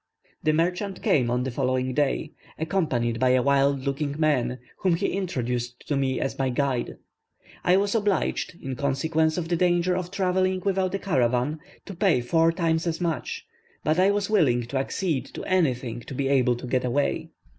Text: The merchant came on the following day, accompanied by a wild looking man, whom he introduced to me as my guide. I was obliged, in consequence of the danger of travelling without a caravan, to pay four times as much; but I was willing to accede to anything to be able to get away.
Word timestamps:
The 0.41 0.51
merchant 0.51 1.03
came 1.03 1.29
on 1.29 1.43
the 1.43 1.51
following 1.51 1.93
day, 1.93 2.31
accompanied 2.57 3.19
by 3.19 3.33
a 3.33 3.43
wild 3.43 3.81
looking 3.81 4.15
man, 4.19 4.57
whom 4.79 4.95
he 4.95 5.13
introduced 5.13 5.87
to 5.87 5.95
me 5.95 6.19
as 6.19 6.39
my 6.39 6.49
guide. 6.49 6.97
I 7.63 7.77
was 7.77 7.93
obliged, 7.93 8.57
in 8.59 8.75
consequence 8.75 9.37
of 9.37 9.47
the 9.47 9.55
danger 9.55 9.95
of 9.95 10.09
travelling 10.09 10.61
without 10.65 10.95
a 10.95 10.97
caravan, 10.97 11.59
to 11.85 11.93
pay 11.93 12.19
four 12.19 12.51
times 12.51 12.87
as 12.87 12.99
much; 12.99 13.45
but 13.83 13.99
I 13.99 14.09
was 14.09 14.27
willing 14.27 14.63
to 14.63 14.77
accede 14.77 15.27
to 15.35 15.43
anything 15.45 15.99
to 15.99 16.15
be 16.15 16.29
able 16.29 16.55
to 16.55 16.65
get 16.65 16.83
away. 16.83 17.29